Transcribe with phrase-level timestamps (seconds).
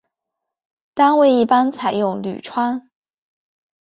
[0.95, 2.89] 单位一般采用铝窗。